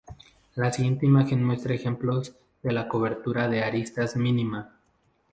La 0.55 0.73
siguiente 0.73 1.05
imagen 1.05 1.43
muestra 1.43 1.75
ejemplos 1.75 2.33
de 2.63 2.71
la 2.71 2.87
cobertura 2.87 3.47
de 3.47 3.61
aristas 3.63 4.15
mínima. 4.15 4.73